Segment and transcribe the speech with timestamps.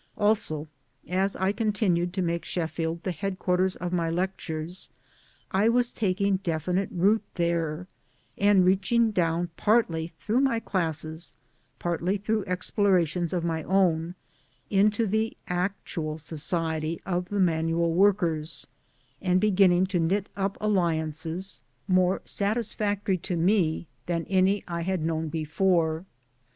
[0.17, 0.67] Also
[1.07, 4.89] as I continued to make Sheffield the head quarters of my lectures,
[5.51, 7.87] I was taking definite root there,
[8.35, 11.35] and reaching down partly through my classes,
[11.77, 14.15] partly through explorations of my own,
[14.71, 18.65] into the actual society of the manual workers;
[19.21, 24.63] and beginning to knit up alliances more satisfactory to me than 102 MY DAYS AND
[24.63, 24.81] DREAMS any I
[25.21, 26.05] had before known.